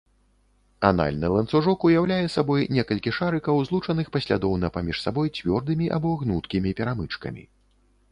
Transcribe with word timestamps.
Анальны 0.87 1.27
ланцужок 1.33 1.83
уяўляе 1.89 2.23
сабой 2.35 2.65
некалькі 2.77 3.13
шарыкаў, 3.17 3.59
злучаных 3.67 4.09
паслядоўна 4.15 4.71
паміж 4.79 4.97
сабой 5.05 5.31
цвёрдымі 5.37 5.91
або 5.99 6.15
гнуткімі 6.23 6.75
перамычкамі. 6.81 7.43